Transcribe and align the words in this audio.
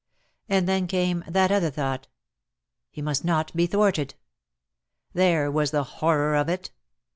And 0.49 0.67
then 0.67 0.87
came 0.87 1.23
that 1.27 1.51
other 1.51 1.69
thought. 1.69 2.07
He 2.89 3.03
must 3.03 3.23
not 3.23 3.55
be 3.55 3.67
thwarted. 3.67 4.15
There 5.13 5.51
was 5.51 5.69
the 5.69 5.83
horror 5.83 6.33
of 6.33 6.49
it. 6.49 6.71